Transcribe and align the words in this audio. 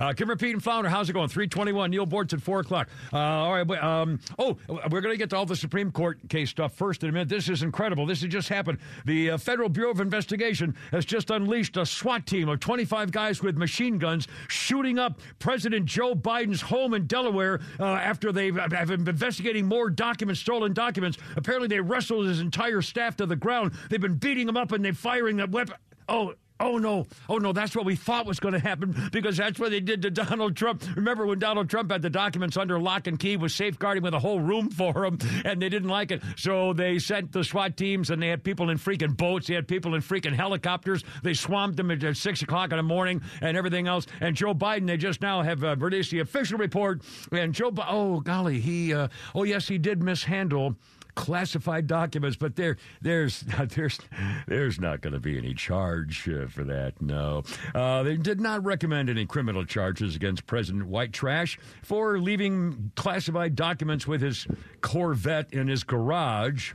Uh, 0.00 0.12
Kimmer 0.12 0.36
Pete 0.36 0.52
and 0.52 0.62
Flounder, 0.62 0.88
how's 0.88 1.10
it 1.10 1.12
going? 1.12 1.28
321, 1.28 1.90
Neil 1.90 2.06
Boortz 2.06 2.32
at 2.32 2.40
4 2.40 2.60
o'clock. 2.60 2.88
Uh, 3.12 3.18
all 3.18 3.52
right. 3.52 3.82
Um, 3.82 4.20
oh, 4.38 4.56
we're 4.68 5.00
going 5.00 5.12
to 5.12 5.16
get 5.16 5.30
to 5.30 5.36
all 5.36 5.46
the 5.46 5.56
Supreme 5.56 5.90
Court 5.90 6.18
case 6.28 6.50
stuff 6.50 6.72
first 6.72 7.02
in 7.02 7.08
a 7.08 7.12
minute. 7.12 7.28
This 7.28 7.48
is 7.48 7.62
incredible. 7.62 8.06
This 8.06 8.20
has 8.22 8.30
just 8.30 8.48
happened. 8.48 8.78
The 9.06 9.32
uh, 9.32 9.38
Federal 9.38 9.68
Bureau 9.68 9.90
of 9.90 10.00
Investigation 10.00 10.76
has 10.92 11.04
just 11.04 11.30
unleashed 11.30 11.76
a 11.76 11.84
SWAT 11.84 12.26
team 12.26 12.48
of 12.48 12.60
25 12.60 13.10
guys 13.10 13.42
with 13.42 13.56
machine 13.56 13.98
guns 13.98 14.28
shooting 14.48 14.98
up 14.98 15.20
President 15.40 15.86
Joe 15.86 16.14
Biden's 16.14 16.60
home 16.60 16.94
in 16.94 17.06
Delaware 17.06 17.60
uh, 17.80 17.84
after 17.84 18.30
they 18.30 18.52
have 18.52 18.88
been 18.88 19.08
investigating 19.08 19.66
more 19.66 19.90
documents, 19.90 20.40
stolen 20.40 20.72
documents. 20.72 21.18
Apparently, 21.36 21.66
they 21.66 21.80
wrestled 21.80 22.26
his 22.26 22.40
entire 22.40 22.82
staff 22.82 23.16
to 23.16 23.26
the 23.26 23.36
ground. 23.36 23.72
They've 23.90 24.00
been 24.00 24.14
beating 24.14 24.48
him 24.48 24.56
up 24.56 24.70
and 24.70 24.84
they're 24.84 24.94
firing 24.94 25.38
the 25.38 25.46
weapon. 25.46 25.74
Oh, 26.08 26.34
Oh 26.60 26.76
no! 26.76 27.06
Oh 27.28 27.38
no! 27.38 27.52
That's 27.52 27.76
what 27.76 27.84
we 27.84 27.94
thought 27.94 28.26
was 28.26 28.40
going 28.40 28.54
to 28.54 28.60
happen 28.60 29.10
because 29.12 29.36
that's 29.36 29.60
what 29.60 29.70
they 29.70 29.78
did 29.78 30.02
to 30.02 30.10
Donald 30.28 30.56
Trump. 30.56 30.82
Remember 30.96 31.24
when 31.24 31.38
Donald 31.38 31.70
Trump 31.70 31.92
had 31.92 32.02
the 32.02 32.10
documents 32.10 32.56
under 32.56 32.80
lock 32.80 33.06
and 33.06 33.18
key, 33.18 33.36
was 33.36 33.54
safeguarding 33.54 34.02
with 34.02 34.12
a 34.12 34.18
whole 34.18 34.40
room 34.40 34.68
for 34.70 35.04
him, 35.04 35.18
and 35.44 35.62
they 35.62 35.68
didn't 35.68 35.88
like 35.88 36.10
it, 36.10 36.20
so 36.36 36.72
they 36.72 36.98
sent 36.98 37.30
the 37.30 37.44
SWAT 37.44 37.76
teams, 37.76 38.10
and 38.10 38.20
they 38.20 38.28
had 38.28 38.42
people 38.42 38.70
in 38.70 38.78
freaking 38.78 39.16
boats, 39.16 39.46
they 39.46 39.54
had 39.54 39.68
people 39.68 39.94
in 39.94 40.02
freaking 40.02 40.34
helicopters. 40.34 41.04
They 41.22 41.34
swamped 41.34 41.76
them 41.76 41.92
at 41.92 42.16
six 42.16 42.42
o'clock 42.42 42.72
in 42.72 42.76
the 42.76 42.82
morning 42.82 43.22
and 43.40 43.56
everything 43.56 43.86
else. 43.86 44.06
And 44.20 44.34
Joe 44.34 44.54
Biden, 44.54 44.86
they 44.86 44.96
just 44.96 45.20
now 45.22 45.42
have 45.42 45.62
uh, 45.62 45.76
released 45.76 46.10
the 46.10 46.20
official 46.20 46.58
report, 46.58 47.02
and 47.30 47.54
Joe, 47.54 47.72
oh 47.86 48.18
golly, 48.20 48.60
he, 48.60 48.92
uh, 48.92 49.08
oh 49.34 49.44
yes, 49.44 49.68
he 49.68 49.78
did 49.78 50.02
mishandle 50.02 50.74
classified 51.18 51.88
documents, 51.88 52.36
but 52.36 52.54
there, 52.54 52.76
there's, 53.02 53.40
there's, 53.74 53.98
there's 54.46 54.80
not 54.80 55.00
going 55.00 55.12
to 55.12 55.18
be 55.18 55.36
any 55.36 55.52
charge 55.52 56.28
uh, 56.28 56.46
for 56.46 56.62
that. 56.62 57.02
No, 57.02 57.42
uh, 57.74 58.04
they 58.04 58.16
did 58.16 58.40
not 58.40 58.64
recommend 58.64 59.10
any 59.10 59.26
criminal 59.26 59.64
charges 59.64 60.14
against 60.14 60.46
President 60.46 60.86
White 60.86 61.12
Trash 61.12 61.58
for 61.82 62.20
leaving 62.20 62.92
classified 62.94 63.56
documents 63.56 64.06
with 64.06 64.20
his 64.20 64.46
Corvette 64.80 65.52
in 65.52 65.66
his 65.66 65.82
garage. 65.82 66.74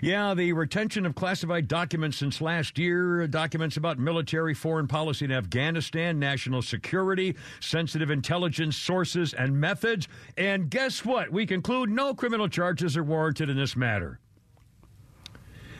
Yeah, 0.00 0.34
the 0.34 0.52
retention 0.52 1.06
of 1.06 1.14
classified 1.14 1.68
documents 1.68 2.18
since 2.18 2.40
last 2.40 2.78
year, 2.78 3.26
documents 3.26 3.76
about 3.76 3.98
military 3.98 4.54
foreign 4.54 4.86
policy 4.86 5.24
in 5.24 5.32
Afghanistan, 5.32 6.18
national 6.18 6.62
security, 6.62 7.36
sensitive 7.60 8.10
intelligence 8.10 8.76
sources 8.76 9.34
and 9.34 9.60
methods. 9.60 10.08
And 10.36 10.70
guess 10.70 11.04
what? 11.04 11.30
We 11.30 11.46
conclude 11.46 11.90
no 11.90 12.14
criminal 12.14 12.48
charges 12.48 12.96
are 12.96 13.04
warranted 13.04 13.50
in 13.50 13.56
this 13.56 13.76
matter. 13.76 14.20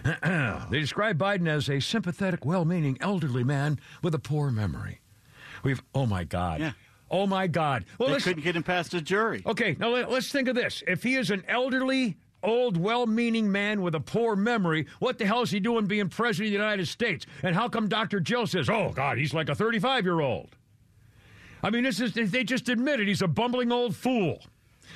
they 0.22 0.81
describe 0.81 1.19
Biden 1.19 1.48
as 1.48 1.69
a 1.69 1.81
sympathetic, 1.81 2.44
well 2.44 2.64
meaning 2.64 2.97
elderly 3.00 3.44
man 3.44 3.78
with 4.03 4.14
a 4.14 4.19
poor 4.19 4.50
memory. 4.50 5.00
We've, 5.62 5.83
oh 5.94 6.06
my 6.06 6.25
God. 6.25 6.61
Yeah. 6.61 6.72
Oh 7.11 7.27
my 7.27 7.47
God. 7.47 7.84
Well, 7.98 8.11
they 8.11 8.20
couldn't 8.20 8.42
get 8.42 8.56
him 8.56 8.62
past 8.62 8.94
a 8.94 9.00
jury. 9.00 9.42
Okay, 9.47 9.77
now 9.78 9.89
let's 9.91 10.31
think 10.31 10.48
of 10.48 10.56
this. 10.56 10.83
If 10.87 11.03
he 11.03 11.14
is 11.14 11.31
an 11.31 11.44
elderly, 11.47 12.17
old, 12.42 12.77
well 12.77 13.06
meaning 13.06 13.51
man 13.51 13.83
with 13.83 13.95
a 13.95 14.01
poor 14.01 14.37
memory. 14.37 14.87
What 14.99 15.19
the 15.19 15.27
hell 15.27 15.43
is 15.43 15.50
he 15.50 15.61
doing 15.61 15.87
being 15.87 16.09
president 16.09 16.49
of 16.49 16.53
the 16.53 16.65
United 16.65 16.88
States? 16.88 17.27
And 17.43 17.55
how 17.55 17.69
come 17.69 17.88
Dr. 17.88 18.21
Jill 18.21 18.47
says, 18.47 18.69
oh, 18.69 18.93
God, 18.94 19.19
he's 19.19 19.34
like 19.34 19.49
a 19.49 19.55
35 19.55 20.05
year 20.05 20.21
old? 20.21 20.56
I 21.62 21.71
mean, 21.71 21.84
this 21.84 22.00
is, 22.00 22.12
they 22.12 22.44
just 22.44 22.69
admitted 22.69 23.09
he's 23.09 23.22
a 23.22 23.28
bumbling 23.28 23.72
old 23.72 23.97
fool. 23.97 24.41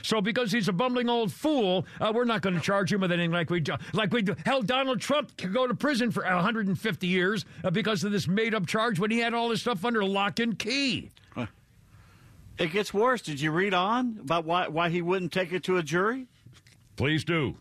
So 0.03 0.20
because 0.20 0.53
he's 0.53 0.69
a 0.69 0.72
bumbling 0.72 1.09
old 1.09 1.32
fool, 1.32 1.87
uh, 2.00 2.12
we're 2.15 2.25
not 2.25 2.42
going 2.42 2.54
to 2.54 2.60
charge 2.60 2.92
him 2.92 3.00
with 3.00 3.12
anything 3.12 3.32
like 3.32 3.50
we 3.50 3.62
like 3.92 4.12
we 4.12 4.25
held 4.47 4.66
Donald 4.66 5.00
Trump 5.00 5.36
could 5.36 5.53
go 5.53 5.66
to 5.66 5.75
prison 5.75 6.10
for 6.10 6.22
150 6.22 7.06
years 7.06 7.44
uh, 7.65 7.70
because 7.70 8.04
of 8.04 8.12
this 8.12 8.26
made 8.28 8.54
up 8.54 8.66
charge 8.66 8.98
when 8.98 9.10
he 9.10 9.19
had 9.19 9.34
all 9.34 9.48
this 9.48 9.60
stuff 9.60 9.84
under 9.84 10.04
lock 10.04 10.38
and 10.38 10.59
key. 10.59 11.10
It 12.59 12.72
gets 12.72 12.92
worse. 12.92 13.22
Did 13.22 13.41
you 13.41 13.53
read 13.53 13.72
on 13.72 14.19
about 14.20 14.44
why 14.44 14.69
why 14.69 14.91
he 14.91 15.00
wouldn't 15.00 15.32
take 15.32 15.53
it 15.53 15.65
to 15.65 15.78
a 15.78 15.82
jury? 15.82 16.26
Please 17.00 17.25
do. 17.25 17.56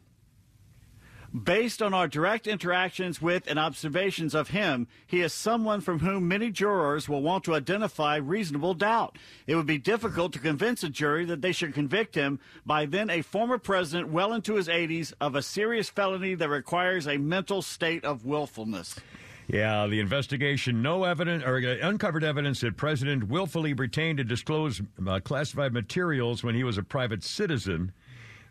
Based 1.34 1.82
on 1.82 1.94
our 1.94 2.10
direct 2.10 2.46
interactions 2.46 3.22
with 3.22 3.48
and 3.48 3.58
observations 3.58 4.36
of 4.36 4.50
him, 4.50 4.86
he 5.08 5.22
is 5.22 5.32
someone 5.32 5.80
from 5.80 6.00
whom 6.00 6.28
many 6.28 6.52
jurors 6.52 7.08
will 7.08 7.22
want 7.22 7.46
to 7.46 7.56
identify 7.56 8.18
reasonable 8.18 8.74
doubt. 8.74 9.18
It 9.48 9.56
would 9.56 9.66
be 9.66 9.78
difficult 9.78 10.34
to 10.34 10.40
convince 10.40 10.84
a 10.84 10.90
jury 10.90 11.24
that 11.24 11.42
they 11.42 11.54
should 11.54 11.74
convict 11.74 12.16
him 12.16 12.42
by 12.66 12.86
then 12.86 13.10
a 13.10 13.22
former 13.22 13.58
president 13.58 14.10
well 14.10 14.34
into 14.34 14.56
his 14.56 14.68
80s 14.68 15.14
of 15.22 15.36
a 15.36 15.42
serious 15.42 15.90
felony 15.90 16.36
that 16.36 16.50
requires 16.50 17.08
a 17.08 17.16
mental 17.16 17.62
state 17.62 18.04
of 18.04 18.26
willfulness. 18.26 19.00
Yeah, 19.48 19.88
the 19.88 20.02
investigation, 20.02 20.82
no 20.82 21.06
evidence 21.06 21.46
or 21.46 21.60
uh, 21.60 21.88
uncovered 21.88 22.26
evidence 22.26 22.60
that 22.60 22.76
President 22.76 23.30
willfully 23.30 23.72
retained 23.72 24.20
and 24.20 24.28
disclosed 24.28 24.82
uh, 25.08 25.22
classified 25.22 25.72
materials 25.72 26.44
when 26.44 26.56
he 26.56 26.66
was 26.66 26.78
a 26.78 26.84
private 26.84 27.24
citizen. 27.24 27.94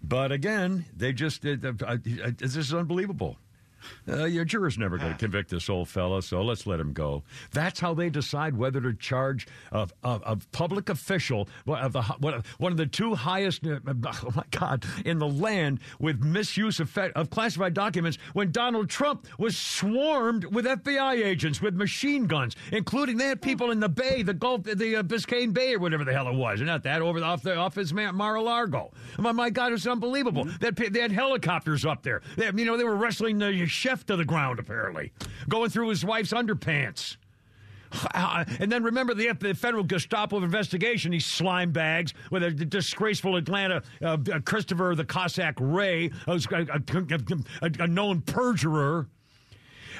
But 0.02 0.32
again, 0.32 0.86
they 0.96 1.12
just, 1.12 1.44
uh, 1.44 1.96
this 2.38 2.56
is 2.56 2.72
unbelievable. 2.72 3.36
Uh, 4.08 4.24
your 4.24 4.44
juror's 4.44 4.78
never 4.78 4.98
going 4.98 5.12
to 5.12 5.18
convict 5.18 5.50
this 5.50 5.68
old 5.68 5.88
fella, 5.88 6.22
so 6.22 6.42
let's 6.42 6.66
let 6.66 6.80
him 6.80 6.92
go. 6.92 7.22
That's 7.52 7.80
how 7.80 7.94
they 7.94 8.10
decide 8.10 8.56
whether 8.56 8.80
to 8.80 8.94
charge 8.94 9.46
a, 9.72 9.88
a, 10.02 10.38
public 10.52 10.88
official 10.88 11.48
of 11.66 11.92
the 11.92 12.02
one 12.58 12.72
of 12.72 12.78
the 12.78 12.86
two 12.86 13.14
highest, 13.14 13.66
uh, 13.66 13.78
oh 13.86 14.30
my 14.34 14.44
God, 14.50 14.84
in 15.04 15.18
the 15.18 15.28
land 15.28 15.80
with 15.98 16.22
misuse 16.22 16.80
of, 16.80 16.96
of 17.14 17.30
classified 17.30 17.74
documents. 17.74 18.18
When 18.32 18.50
Donald 18.50 18.88
Trump 18.88 19.26
was 19.38 19.56
swarmed 19.56 20.44
with 20.44 20.64
FBI 20.64 21.24
agents 21.24 21.60
with 21.60 21.74
machine 21.74 22.26
guns, 22.26 22.56
including 22.72 23.16
they 23.16 23.26
had 23.26 23.42
people 23.42 23.70
in 23.70 23.80
the 23.80 23.88
Bay, 23.88 24.22
the 24.22 24.34
Gulf, 24.34 24.64
the 24.64 24.96
uh, 24.96 25.02
Biscayne 25.02 25.52
Bay, 25.52 25.74
or 25.74 25.78
whatever 25.78 26.04
the 26.04 26.12
hell 26.12 26.28
it 26.28 26.34
was, 26.34 26.60
not 26.60 26.82
that 26.84 27.02
over 27.02 27.20
the, 27.20 27.26
off 27.26 27.42
the 27.42 27.56
off 27.56 27.74
his 27.74 27.92
Mar-a-Lago. 27.92 28.90
Oh 29.18 29.32
my 29.32 29.50
God, 29.50 29.72
it's 29.72 29.86
unbelievable. 29.86 30.44
Mm-hmm. 30.44 30.56
They, 30.58 30.84
had, 30.84 30.94
they 30.94 31.00
had 31.00 31.12
helicopters 31.12 31.84
up 31.84 32.02
there. 32.02 32.22
They, 32.36 32.46
you 32.46 32.64
know, 32.64 32.76
they 32.76 32.84
were 32.84 32.96
wrestling 32.96 33.38
the 33.38 33.67
chef 33.68 34.04
to 34.06 34.16
the 34.16 34.24
ground, 34.24 34.58
apparently, 34.58 35.12
going 35.48 35.70
through 35.70 35.88
his 35.90 36.04
wife's 36.04 36.32
underpants. 36.32 37.16
And 38.14 38.70
then 38.70 38.82
remember 38.82 39.14
the, 39.14 39.32
the 39.32 39.54
federal 39.54 39.82
Gestapo 39.82 40.42
investigation, 40.42 41.10
these 41.10 41.24
slime 41.24 41.72
bags 41.72 42.12
with 42.30 42.42
a 42.42 42.50
disgraceful 42.50 43.36
Atlanta 43.36 43.82
uh, 44.04 44.18
Christopher 44.44 44.94
the 44.94 45.04
Cossack 45.04 45.54
Wray, 45.58 46.10
a, 46.26 46.40
a, 46.50 46.80
a, 47.62 47.70
a 47.80 47.86
known 47.86 48.20
perjurer. 48.20 49.08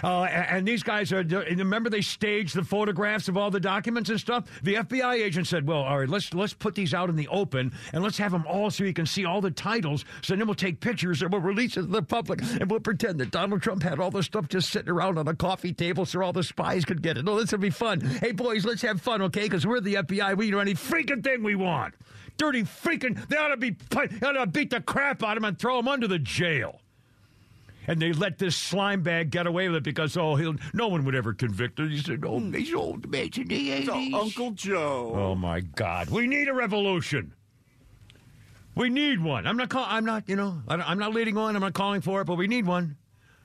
Uh, 0.03 0.23
and 0.25 0.67
these 0.67 0.83
guys 0.83 1.13
are. 1.13 1.23
Remember, 1.23 1.91
they 1.91 2.01
staged 2.01 2.55
the 2.55 2.65
photographs 2.65 3.29
of 3.29 3.37
all 3.37 3.51
the 3.51 3.61
documents 3.61 4.11
and 4.11 4.21
stuff. 4.21 4.45
The 4.63 4.75
FBI 4.77 5.15
agent 5.15 5.47
said, 5.47 5.67
"Well, 5.67 5.79
all 5.83 6.01
right, 6.01 6.09
let's 6.09 6.33
let's 6.35 6.55
put 6.55 6.75
these 6.75 6.95
out 6.95 7.09
in 7.09 7.17
the 7.17 7.29
open 7.29 7.73
and 7.93 8.03
let's 8.03 8.19
have 8.19 8.33
them 8.33 8.45
all 8.47 8.71
so 8.71 8.85
you 8.85 8.93
can 8.93 9.07
see 9.07 9.25
all 9.25 9.41
the 9.41 9.51
titles. 9.51 10.05
So 10.23 10.37
then 10.37 10.47
we'll 10.47 10.55
take 10.55 10.81
pictures 10.81 11.23
and 11.23 11.33
we'll 11.33 11.41
release 11.41 11.77
it 11.77 11.83
to 11.83 11.87
the 11.87 12.03
public 12.03 12.41
and 12.43 12.71
we'll 12.71 12.81
pretend 12.81 13.19
that 13.21 13.31
Donald 13.31 13.63
Trump 13.63 13.83
had 13.83 13.99
all 13.99 14.11
this 14.11 14.27
stuff 14.27 14.49
just 14.49 14.71
sitting 14.71 14.91
around 14.91 15.19
on 15.19 15.29
a 15.29 15.35
coffee 15.35 15.73
table 15.73 16.07
so 16.07 16.23
all 16.23 16.33
the 16.33 16.43
spies 16.43 16.85
could 16.85 17.03
get 17.03 17.19
it. 17.19 17.25
No, 17.25 17.39
this 17.39 17.53
will 17.53 17.59
be 17.59 17.71
fun. 17.71 18.01
Hey, 18.01 18.33
boys, 18.33 18.65
let's 18.65 18.83
have 18.83 19.01
fun, 19.01 19.23
okay? 19.23 19.43
Because 19.43 19.67
we're 19.67 19.81
the 19.81 19.95
FBI. 19.95 20.37
We 20.37 20.51
do 20.51 20.61
any 20.61 20.75
freaking 20.75 21.23
thing 21.23 21.43
we 21.43 21.55
want. 21.55 21.95
Dirty 22.37 22.63
freaking. 22.63 23.27
They 23.29 23.37
ought 23.37 23.49
to 23.49 23.57
be. 23.57 23.71
They 23.91 24.27
ought 24.27 24.33
to 24.33 24.47
beat 24.47 24.71
the 24.71 24.81
crap 24.81 25.23
out 25.23 25.37
of 25.37 25.43
him 25.43 25.49
and 25.49 25.59
throw 25.59 25.79
him 25.79 25.89
under 25.89 26.07
the 26.07 26.19
jail." 26.19 26.81
And 27.89 28.01
they 28.01 28.13
let 28.13 28.39
this 28.39 28.55
slime 28.55 29.03
bag 29.03 29.31
get 29.31 29.47
away 29.47 29.69
with 29.69 29.79
it 29.79 29.83
because 29.83 30.17
oh 30.17 30.37
he'll 30.37 30.55
no 30.73 30.89
one 30.89 31.05
would 31.05 31.15
ever 31.15 31.33
convict 31.33 31.81
him. 31.81 31.91
He 31.91 31.99
said, 31.99 32.23
"Oh, 32.25 32.39
he's 32.39 32.73
old 32.73 33.11
man 33.11 33.31
in 33.35 33.49
the 33.49 33.73
eighties." 33.73 34.15
Uncle 34.15 34.53
Joe. 34.53 35.13
Oh 35.17 35.35
my 35.35 35.61
God, 35.61 36.11
we 36.11 36.27
need 36.27 36.49
a 36.49 36.55
revolution. 36.55 37.33
We 38.77 38.91
need 38.91 39.21
one. 39.21 39.47
I'm 39.47 39.57
not. 39.57 39.71
Call, 39.71 39.87
I'm 39.89 40.05
not. 40.05 40.29
You 40.29 40.37
know. 40.37 40.63
I'm 40.69 40.99
not 40.99 41.13
leading 41.13 41.35
one. 41.35 41.57
I'm 41.57 41.63
not 41.63 41.73
calling 41.73 42.03
for 42.03 42.21
it, 42.21 42.27
but 42.27 42.37
we 42.37 42.47
need 42.47 42.67
one. 42.67 42.97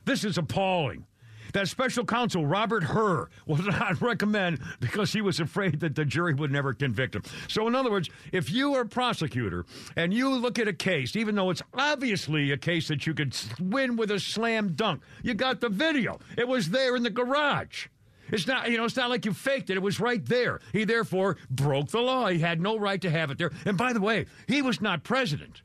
This 0.05 0.23
is 0.23 0.37
appalling 0.37 1.05
that 1.53 1.67
special 1.67 2.05
counsel, 2.05 2.45
Robert 2.45 2.83
Hur, 2.83 3.29
will 3.45 3.63
not 3.63 4.01
recommend 4.01 4.59
because 4.79 5.13
he 5.13 5.21
was 5.21 5.39
afraid 5.39 5.79
that 5.79 5.95
the 5.95 6.05
jury 6.05 6.33
would 6.33 6.51
never 6.51 6.73
convict 6.73 7.15
him. 7.15 7.23
So, 7.47 7.67
in 7.67 7.75
other 7.75 7.91
words, 7.91 8.09
if 8.31 8.51
you 8.51 8.75
are 8.75 8.81
a 8.81 8.85
prosecutor 8.85 9.65
and 9.95 10.13
you 10.13 10.29
look 10.29 10.59
at 10.59 10.67
a 10.67 10.73
case, 10.73 11.15
even 11.15 11.35
though 11.35 11.49
it's 11.49 11.61
obviously 11.73 12.51
a 12.51 12.57
case 12.57 12.87
that 12.89 13.07
you 13.07 13.13
could 13.13 13.35
win 13.59 13.95
with 13.95 14.11
a 14.11 14.19
slam 14.19 14.73
dunk, 14.73 15.01
you 15.21 15.33
got 15.33 15.61
the 15.61 15.69
video. 15.69 16.19
It 16.37 16.47
was 16.47 16.69
there 16.69 16.95
in 16.95 17.03
the 17.03 17.09
garage. 17.09 17.87
It's 18.29 18.47
not, 18.47 18.71
you 18.71 18.77
know, 18.77 18.85
it's 18.85 18.95
not 18.95 19.09
like 19.09 19.25
you 19.25 19.33
faked 19.33 19.69
it. 19.69 19.77
It 19.77 19.81
was 19.81 19.99
right 19.99 20.25
there. 20.25 20.59
He 20.71 20.85
therefore 20.85 21.37
broke 21.49 21.89
the 21.89 21.99
law. 21.99 22.27
He 22.27 22.39
had 22.39 22.61
no 22.61 22.77
right 22.77 23.01
to 23.01 23.09
have 23.09 23.29
it 23.31 23.37
there. 23.37 23.51
And 23.65 23.77
by 23.77 23.93
the 23.93 24.01
way, 24.01 24.25
he 24.47 24.61
was 24.61 24.81
not 24.81 25.03
president. 25.03 25.61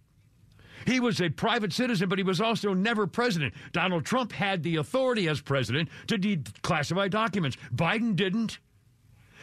He 0.89 1.01
was 1.01 1.21
a 1.21 1.29
private 1.29 1.75
citizen, 1.75 2.09
but 2.09 2.19
he 2.19 2.25
was 2.25 2.41
also 2.41 2.73
never 2.73 3.07
president. 3.07 3.53
Donald 3.73 4.07
Trump 4.07 4.33
had 4.33 4.63
the 4.63 4.77
authority 4.77 5.29
as 5.29 5.39
president 5.39 5.91
to 6.07 6.17
declassify 6.17 7.11
documents. 7.11 7.59
Biden 7.75 8.17
didn't. 8.17 8.59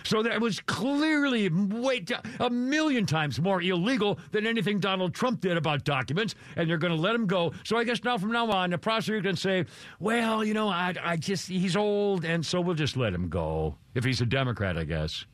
So 0.05 0.23
that 0.23 0.41
was 0.41 0.59
clearly 0.61 1.49
way 1.49 2.03
a 2.39 2.49
million 2.49 3.05
times 3.05 3.39
more 3.39 3.61
illegal 3.61 4.17
than 4.31 4.47
anything 4.47 4.79
Donald 4.79 5.13
Trump 5.13 5.41
did 5.41 5.55
about 5.55 5.83
documents, 5.83 6.33
and 6.55 6.67
they're 6.67 6.79
going 6.79 6.95
to 6.95 6.99
let 6.99 7.13
him 7.13 7.27
go. 7.27 7.53
So 7.63 7.77
I 7.77 7.83
guess 7.83 8.03
now 8.03 8.17
from 8.17 8.31
now 8.31 8.49
on, 8.49 8.71
the 8.71 8.79
prosecutor 8.79 9.21
can 9.29 9.35
say, 9.35 9.65
"Well, 9.99 10.43
you 10.43 10.55
know, 10.55 10.69
I, 10.69 10.95
I 10.99 11.15
just 11.15 11.47
he's 11.47 11.75
old, 11.75 12.25
and 12.25 12.43
so 12.43 12.59
we'll 12.59 12.75
just 12.75 12.97
let 12.97 13.13
him 13.13 13.29
go 13.29 13.77
if 13.93 14.03
he's 14.03 14.19
a 14.19 14.25
Democrat, 14.25 14.79
I 14.79 14.83
guess." 14.83 15.25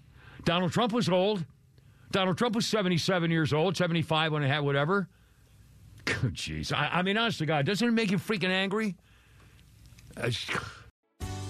Donald 0.44 0.74
Trump 0.74 0.92
was 0.92 1.08
old. 1.08 1.46
Donald 2.12 2.38
Trump 2.38 2.54
was 2.54 2.66
seventy-seven 2.66 3.32
years 3.32 3.54
old, 3.54 3.78
seventy-five 3.78 4.34
when 4.34 4.44
it 4.44 4.50
had 4.50 4.60
whatever. 4.60 5.08
Oh, 6.24 6.28
jeez, 6.28 6.72
I, 6.74 6.90
I, 6.94 7.02
mean, 7.02 7.18
honestly, 7.18 7.46
God, 7.46 7.66
doesn't 7.66 7.88
it 7.88 7.92
make 7.92 8.12
you 8.12 8.18
freaking 8.18 8.50
angry? 8.50 8.96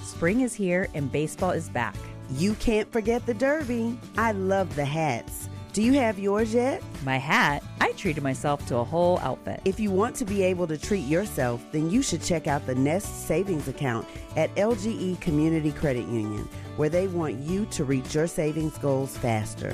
Spring 0.04 0.42
is 0.42 0.54
here 0.54 0.88
and 0.94 1.12
baseball 1.12 1.52
is 1.52 1.70
back. 1.70 1.96
You 2.32 2.54
can't 2.56 2.92
forget 2.92 3.26
the 3.26 3.34
Derby. 3.34 3.98
I 4.18 4.32
love 4.32 4.76
the 4.76 4.86
hats. 4.86 5.50
Do 5.74 5.82
you 5.82 5.94
have 5.94 6.20
yours 6.20 6.54
yet? 6.54 6.84
My 7.06 7.18
hat? 7.18 7.64
I 7.80 7.94
treated 7.94 8.24
myself 8.24 8.66
to 8.68 8.78
a 8.78 8.84
whole 8.84 9.20
outfit. 9.20 9.62
If 9.64 9.80
you 9.80 9.90
want 9.90 10.16
to 10.18 10.26
be 10.26 10.44
able 10.44 10.68
to 10.68 10.78
treat 10.78 11.06
yourself, 11.06 11.64
then 11.72 11.90
you 11.90 12.02
should 12.02 12.22
check 12.22 12.46
out 12.46 12.66
the 12.66 12.76
Nest 12.76 13.26
Savings 13.26 13.70
Account 13.70 14.06
at 14.36 14.54
LGE 14.56 15.20
Community 15.22 15.72
Credit 15.72 16.08
Union, 16.08 16.48
where 16.76 16.90
they 16.90 17.08
want 17.08 17.36
you 17.40 17.66
to 17.68 17.86
reach 17.86 18.14
your 18.14 18.28
savings 18.28 18.78
goals 18.80 19.18
faster. 19.18 19.74